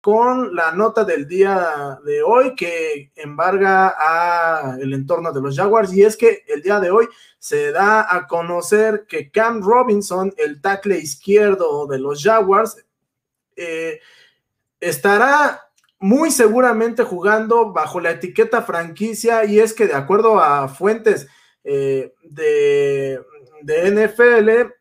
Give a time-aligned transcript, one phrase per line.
[0.00, 5.92] con la nota del día de hoy que embarga a el entorno de los Jaguars.
[5.92, 10.60] Y es que el día de hoy se da a conocer que Cam Robinson, el
[10.60, 12.76] tackle izquierdo de los Jaguars,
[13.56, 14.00] eh,
[14.80, 15.68] estará
[15.98, 19.44] muy seguramente jugando bajo la etiqueta franquicia.
[19.44, 21.26] Y es que de acuerdo a fuentes
[21.64, 23.20] eh, de,
[23.62, 24.72] de NFL,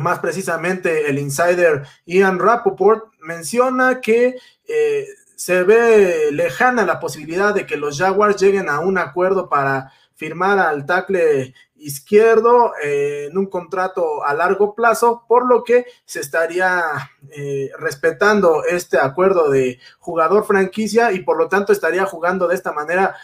[0.00, 4.36] más precisamente el insider Ian Rappaport menciona que
[4.66, 5.06] eh,
[5.36, 10.58] se ve lejana la posibilidad de que los Jaguars lleguen a un acuerdo para firmar
[10.58, 16.82] al tackle izquierdo eh, en un contrato a largo plazo, por lo que se estaría
[17.30, 22.72] eh, respetando este acuerdo de jugador franquicia y por lo tanto estaría jugando de esta
[22.72, 23.16] manera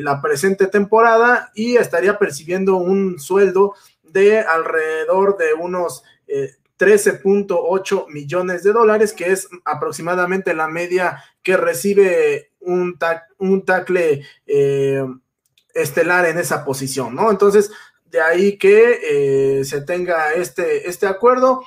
[0.00, 3.74] la presente temporada y estaría percibiendo un sueldo
[4.14, 6.04] de alrededor de unos
[6.78, 12.98] 13.8 millones de dólares, que es aproximadamente la media que recibe un,
[13.38, 15.04] un tackle eh,
[15.74, 17.30] estelar en esa posición, ¿no?
[17.30, 17.70] Entonces,
[18.06, 21.62] de ahí que eh, se tenga este, este acuerdo.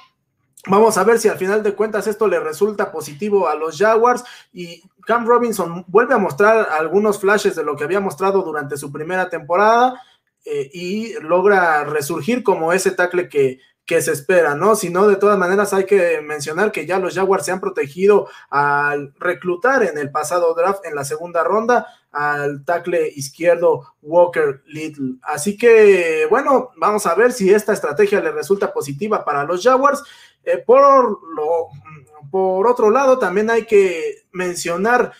[0.65, 4.23] Vamos a ver si al final de cuentas esto le resulta positivo a los Jaguars
[4.51, 8.91] y Cam Robinson vuelve a mostrar algunos flashes de lo que había mostrado durante su
[8.91, 10.01] primera temporada
[10.43, 14.75] eh, y logra resurgir como ese tackle que, que se espera, ¿no?
[14.75, 18.27] Si no, de todas maneras hay que mencionar que ya los Jaguars se han protegido
[18.49, 25.15] al reclutar en el pasado draft, en la segunda ronda, al tackle izquierdo Walker Little.
[25.23, 30.03] Así que, bueno, vamos a ver si esta estrategia le resulta positiva para los Jaguars.
[30.43, 31.69] Eh, por, lo,
[32.29, 35.13] por otro lado, también hay que mencionar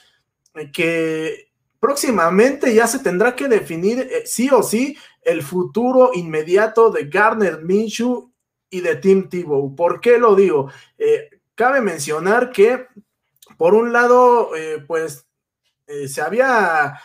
[0.74, 7.06] que próximamente ya se tendrá que definir eh, sí o sí el futuro inmediato de
[7.06, 8.30] Garner Minshew
[8.70, 9.76] y de Tim Tebow.
[9.76, 10.70] ¿Por qué lo digo?
[10.98, 12.88] Eh, cabe mencionar que,
[13.58, 15.26] por un lado, eh, pues
[15.88, 17.00] eh, se había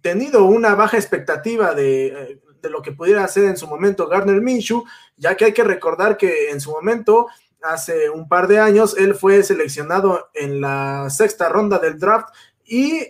[0.00, 4.84] tenido una baja expectativa de, de, lo que pudiera hacer en su momento Garner Minshew,
[5.16, 7.26] ya que hay que recordar que en su momento,
[7.62, 12.28] hace un par de años, él fue seleccionado en la sexta ronda del draft
[12.64, 13.06] y,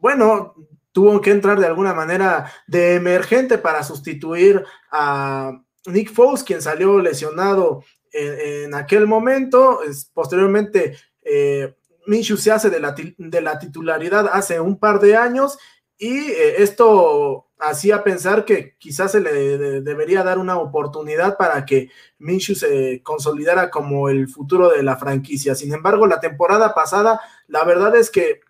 [0.00, 0.54] bueno,
[0.92, 6.98] tuvo que entrar de alguna manera de emergente para sustituir a Nick Foles, quien salió
[7.00, 7.82] lesionado
[8.12, 9.80] en, aquel momento,
[10.12, 11.74] posteriormente eh,
[12.06, 15.58] Minshew se hace de la, titularidad hace un par de años
[15.96, 21.90] y eh, esto hacía pensar que quizás se le debería dar una oportunidad para que
[22.18, 25.54] Minshew se consolidara como el futuro de la franquicia.
[25.54, 28.40] Sin embargo, la temporada pasada, la verdad es que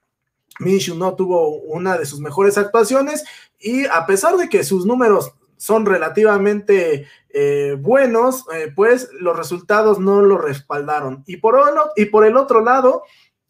[0.61, 3.25] Minshew no tuvo una de sus mejores actuaciones
[3.59, 9.98] y a pesar de que sus números son relativamente eh, buenos, eh, pues los resultados
[9.98, 11.22] no lo respaldaron.
[11.26, 11.60] Y por,
[11.97, 13.03] y por el otro lado,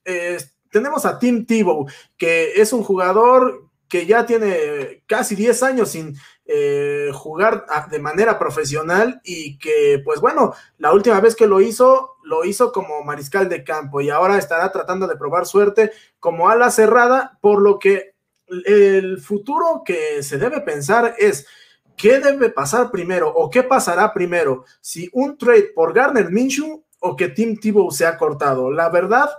[0.05, 0.39] eh,
[0.73, 1.87] tenemos a Tim Tebow,
[2.19, 6.17] que es un jugador que ya tiene casi 10 años sin
[7.13, 12.45] jugar de manera profesional y que, pues bueno, la última vez que lo hizo, lo
[12.45, 17.39] hizo como mariscal de campo y ahora estará tratando de probar suerte como ala cerrada,
[17.41, 18.15] por lo que
[18.67, 21.47] el futuro que se debe pensar es
[22.01, 24.65] ¿qué debe pasar primero o qué pasará primero?
[24.81, 28.71] Si un trade por Garner Minshew o que Tim Tebow se ha cortado.
[28.71, 29.31] La verdad,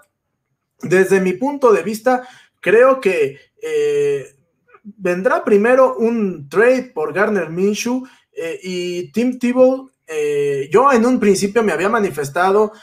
[0.82, 2.28] desde mi punto de vista,
[2.60, 4.36] creo que eh,
[4.84, 9.90] vendrá primero un trade por Garner Minshew eh, y Tim Tebow.
[10.08, 12.74] Eh, yo en un principio me había manifestado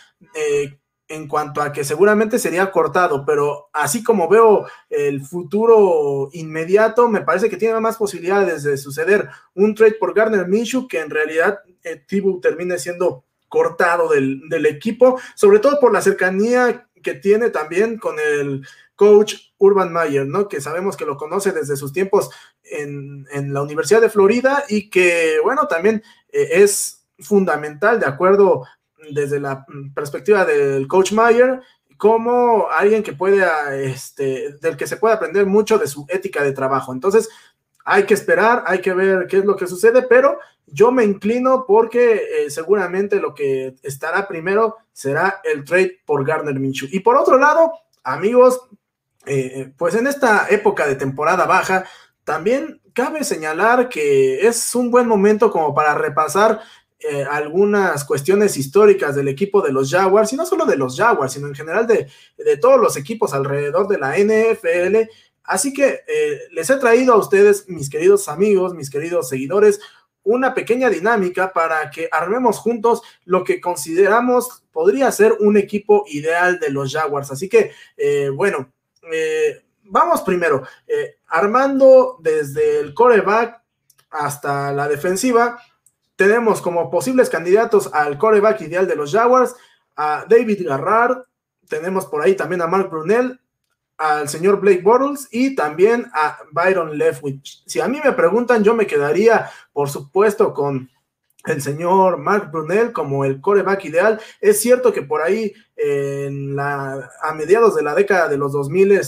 [1.09, 7.23] en cuanto a que seguramente sería cortado, pero así como veo el futuro inmediato, me
[7.23, 11.61] parece que tiene más posibilidades de suceder un trade por Garner Minshew que en realidad
[11.83, 12.05] eh,
[12.43, 18.67] termine siendo cortado del, equipo, sobre todo por la cercanía que tiene también con el
[18.95, 20.49] coach Urban Meyer, ¿no?
[20.49, 22.31] Que sabemos que lo conoce desde sus tiempos
[22.65, 28.65] en, la Universidad de Florida y que, bueno, también eh, es fundamental, de acuerdo
[29.11, 29.65] desde la
[29.95, 31.61] perspectiva del coach Mayer
[31.97, 33.45] como alguien que puede,
[33.91, 36.93] este, del que se puede aprender mucho de su ética de trabajo.
[36.93, 37.29] Entonces,
[37.85, 41.65] hay que esperar, hay que ver qué es lo que sucede, pero yo me inclino
[41.67, 46.89] porque eh, seguramente lo que estará primero será el trade por Garner Minshew.
[46.93, 47.73] Y por otro lado,
[48.05, 48.61] amigos,
[49.27, 51.85] eh, pues en esta época de temporada baja,
[52.25, 56.61] también cabe señalar que es un buen momento como para repasar
[57.01, 61.33] eh, algunas cuestiones históricas del equipo de los Jaguars, y no solo de los Jaguars,
[61.33, 62.09] sino en general de,
[62.57, 65.09] todos los equipos alrededor de la NFL.
[65.45, 69.81] Así que eh, les he traído a ustedes, mis queridos amigos, mis queridos seguidores,
[70.25, 76.59] una pequeña dinámica para que armemos juntos lo que consideramos podría ser un equipo ideal
[76.59, 77.31] de los Jaguars.
[77.31, 78.73] Así que, eh, bueno,
[79.85, 80.65] vamos primero,
[81.29, 83.63] armando desde el coreback
[84.11, 85.61] hasta la defensiva.
[86.19, 89.55] Tenemos como posibles candidatos al coreback ideal de los Jaguars
[89.95, 91.23] a David Garrard,
[91.69, 93.39] tenemos por ahí también a Mark Brunel,
[93.97, 97.63] al señor Blake Bortles y también a Byron Leftwich.
[97.67, 100.91] Si a mí me preguntan, yo me quedaría, por supuesto, con
[101.47, 104.21] el señor Mark Brunel como el coreback ideal.
[104.41, 109.01] Es cierto que por ahí en la, a mediados de la década de los 2000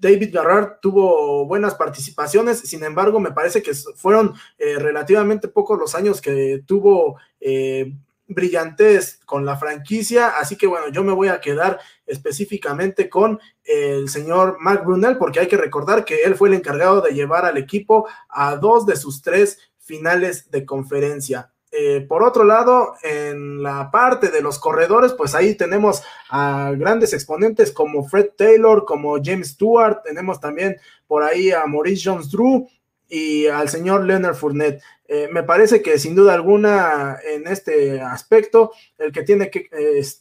[0.00, 5.94] David Garrard tuvo buenas participaciones, sin embargo, me parece que fueron eh, relativamente pocos los
[5.94, 7.92] años que tuvo eh,
[8.28, 14.08] brillantes con la franquicia, así que bueno, yo me voy a quedar específicamente con el
[14.08, 17.56] señor Mark Brunel, porque hay que recordar que él fue el encargado de llevar al
[17.56, 21.50] equipo a dos de sus tres finales de conferencia.
[21.70, 27.12] Eh, por otro lado, en la parte de los corredores, pues ahí tenemos a grandes
[27.12, 30.76] exponentes como Fred Taylor, como James Stewart, tenemos también
[31.06, 32.66] por ahí a Maurice Jones Drew,
[33.08, 34.82] y al señor Leonard Fournette.
[35.06, 39.70] Eh, me parece que sin duda alguna en este aspecto, el que tiene que,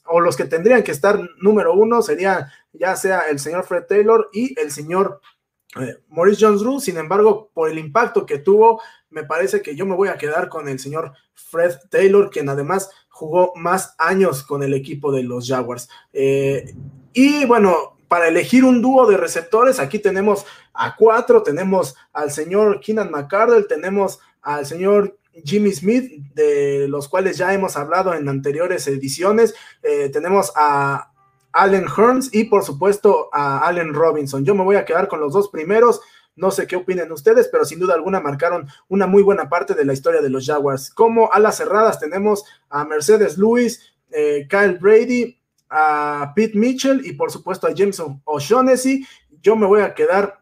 [0.06, 4.30] o los que tendrían que estar número uno sería ya sea el señor Fred Taylor
[4.32, 5.20] y el señor
[5.76, 6.80] eh, Maurice Jones Drew.
[6.80, 10.50] Sin embargo, por el impacto que tuvo, me parece que yo me voy a quedar
[10.50, 15.48] con el señor Fred Taylor, quien además jugó más años con el equipo de los
[15.48, 15.90] Jaguars.
[16.14, 16.74] Eh,
[17.14, 22.80] y bueno, para elegir un dúo de receptores, aquí tenemos a cuatro, tenemos al señor
[22.80, 28.88] Keenan McCardle, tenemos al señor Jimmy Smith, de los cuales ya hemos hablado en anteriores
[28.88, 31.12] ediciones, eh, tenemos a
[31.58, 34.46] Allen Hearns y por supuesto a Allen Robinson.
[34.46, 36.02] Yo me voy a quedar con los dos primeros.
[36.36, 39.84] No sé qué opinen ustedes, pero sin duda alguna marcaron una muy buena parte de
[39.84, 40.92] la historia de los Jaguars.
[40.92, 43.82] Como a las cerradas tenemos a Mercedes Lewis,
[44.12, 45.38] eh, Kyle Brady,
[45.70, 49.06] a Pete Mitchell y por supuesto a James O'Shaughnessy.
[49.42, 50.42] Yo me voy a quedar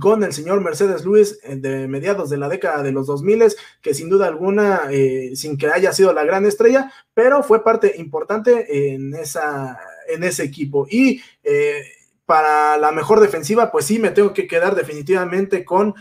[0.00, 3.44] con el señor Mercedes Lewis eh, de mediados de la década de los 2000,
[3.82, 7.94] que sin duda alguna, eh, sin que haya sido la gran estrella, pero fue parte
[7.98, 9.78] importante en, esa,
[10.08, 10.86] en ese equipo.
[10.90, 11.84] Y eh,
[12.26, 15.94] para la mejor defensiva, pues sí, me tengo que quedar definitivamente con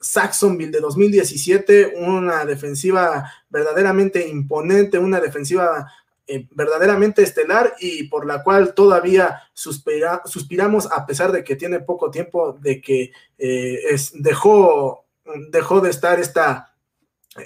[0.00, 5.90] Saxonville de 2017, una defensiva verdaderamente imponente, una defensiva
[6.26, 12.10] eh, verdaderamente estelar y por la cual todavía suspiramos a pesar de que tiene poco
[12.10, 15.04] tiempo de que eh, es, dejó,
[15.50, 16.74] dejó de estar esta,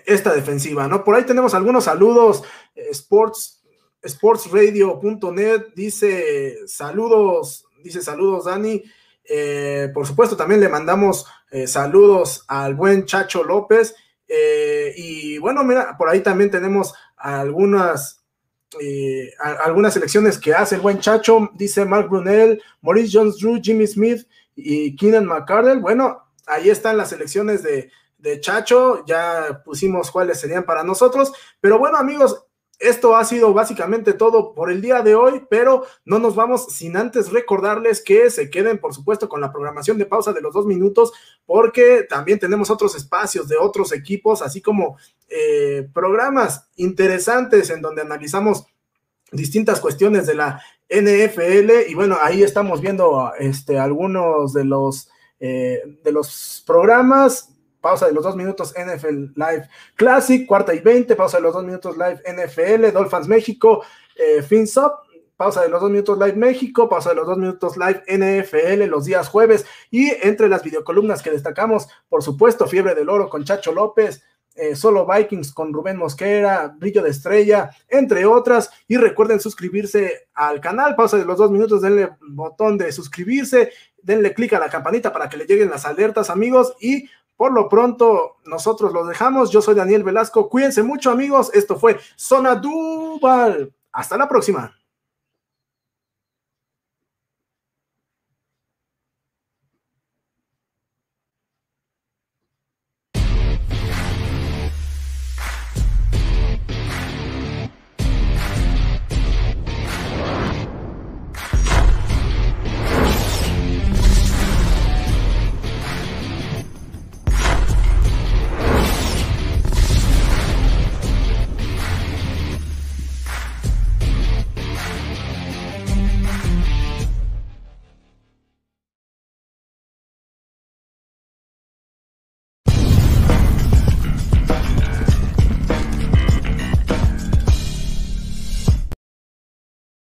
[0.07, 1.03] esta defensiva, ¿no?
[1.03, 2.45] Por ahí tenemos algunos saludos,
[2.77, 3.58] eh, Sports,
[4.05, 8.83] sportsradio.net dice saludos, dice saludos Dani,
[9.93, 11.27] por supuesto también le mandamos
[11.67, 13.95] saludos al buen Chacho López.
[14.97, 18.19] Y bueno, mira, por ahí también tenemos algunas
[18.81, 23.87] eh, algunas selecciones que hace el buen Chacho, dice Mark Brunel, Maurice Jones Drew, Jimmy
[23.87, 25.81] Smith y Keenan McCardell.
[25.81, 31.79] Bueno, ahí están las selecciones de, de Chacho, ya pusimos cuáles serían para nosotros, pero
[31.79, 32.45] bueno amigos,
[32.79, 36.97] esto ha sido básicamente todo por el día de hoy, pero no nos vamos sin
[36.97, 40.67] antes recordarles que se queden, por supuesto, con la programación de pausa de los dos
[40.67, 41.13] minutos,
[41.45, 44.97] porque también tenemos otros espacios de otros equipos, así como
[45.29, 48.67] eh, programas interesantes en donde analizamos
[49.33, 55.83] distintas cuestiones de la NFL y bueno, ahí estamos viendo este, algunos de los, eh,
[56.03, 61.39] de los programas pausa de los dos minutos NFL Live Classic, cuarta y veinte, pausa
[61.39, 63.83] de los dos minutos Live NFL, Dolphins México,
[64.17, 64.45] eh,
[65.37, 69.05] pausa de los dos minutos Live México, pausa de los dos minutos Live NFL los
[69.05, 73.73] días jueves y entre las videocolumnas que destacamos, por supuesto, Fiebre del Oro con Chacho
[73.73, 74.23] López,
[74.59, 78.71] eh, Solo Vikings con Rubén Mosquera, Brillo de Estrella, entre otras.
[78.89, 80.97] Y recuerden suscribirse al canal.
[80.97, 83.71] Pausa de los dos minutos, denle botón de suscribirse,
[84.03, 86.75] denle clic a la campanita para que le lleguen las alertas, amigos.
[86.81, 87.09] Y
[87.39, 89.53] por lo pronto, nosotros los dejamos.
[89.53, 90.49] Yo soy Daniel Velasco.
[90.49, 91.53] Cuídense mucho, amigos.
[91.55, 93.73] Esto fue Zona Duval.
[93.93, 94.78] Hasta la próxima.